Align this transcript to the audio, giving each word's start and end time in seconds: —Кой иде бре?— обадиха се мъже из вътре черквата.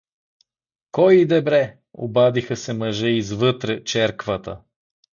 —Кой 0.95 1.15
иде 1.21 1.41
бре?— 1.41 1.77
обадиха 1.93 2.55
се 2.55 2.73
мъже 2.73 3.07
из 3.09 3.31
вътре 3.31 3.83
черквата. 3.83 4.59